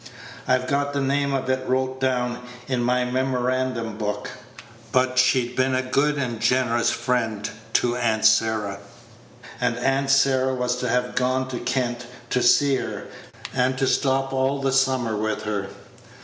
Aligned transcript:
I've 0.47 0.65
got 0.65 0.93
the 0.93 0.99
name 0.99 1.31
of 1.31 1.47
it 1.47 1.63
wrote 1.69 1.99
down 1.99 2.39
in 2.67 2.81
my 2.81 3.05
memorandum 3.05 3.99
book. 3.99 4.31
But 4.91 5.19
she'd 5.19 5.55
been 5.55 5.75
a 5.75 5.83
good 5.83 6.17
and 6.17 6.41
generous 6.41 6.89
friend 6.89 7.47
to 7.73 7.95
Aunt 7.95 8.25
Sarah; 8.25 8.79
and 9.59 9.77
Aunt 9.77 10.09
Sarah 10.09 10.55
was 10.55 10.77
to 10.77 10.89
have 10.89 11.13
gone 11.13 11.47
to 11.49 11.59
Kent 11.59 12.07
to 12.31 12.41
see 12.41 12.77
her, 12.77 13.09
and 13.53 13.77
to 13.77 13.85
stop 13.85 14.33
all 14.33 14.59
the 14.59 14.71
summer 14.73 15.15
with 15.15 15.43
her. 15.43 15.67